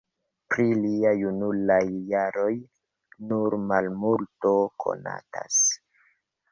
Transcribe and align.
Pri 0.53 0.63
lia 0.85 1.11
junulaj 1.19 1.83
jaroj 2.13 2.49
nur 3.33 3.59
malmulto 3.69 4.57
konatas. 4.87 5.63